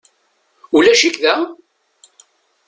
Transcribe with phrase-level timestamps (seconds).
[0.75, 1.35] Ulac-ik da?